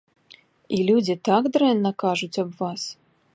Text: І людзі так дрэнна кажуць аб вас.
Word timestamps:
І 0.77 0.79
людзі 0.87 1.15
так 1.29 1.43
дрэнна 1.59 1.91
кажуць 2.05 2.35
аб 2.45 2.49
вас. 2.65 2.81